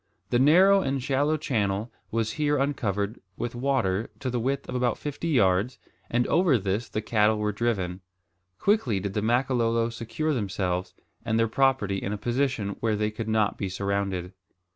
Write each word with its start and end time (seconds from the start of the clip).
The 0.31 0.39
narrow 0.39 0.81
and 0.81 0.97
shallow 0.99 1.37
channel 1.37 1.91
was 2.09 2.31
here 2.31 2.57
uncovered 2.57 3.19
with 3.37 3.53
water 3.53 4.09
to 4.21 4.31
the 4.31 4.39
width 4.39 4.67
of 4.67 4.73
about 4.73 4.97
fifty 4.97 5.27
yards, 5.27 5.77
and 6.09 6.25
over 6.25 6.57
this 6.57 6.89
the 6.89 7.03
cattle 7.03 7.37
were 7.37 7.51
driven. 7.51 8.01
Quickly 8.57 8.99
did 8.99 9.13
the 9.13 9.21
Makololo 9.21 9.91
secure 9.91 10.33
themselves 10.33 10.95
and 11.23 11.37
their 11.37 11.47
property 11.47 11.97
in 11.97 12.11
a 12.13 12.17
position 12.17 12.69
where 12.79 12.95
they 12.95 13.11
could 13.11 13.29
not 13.29 13.59
be 13.59 13.69
surrounded. 13.69 14.33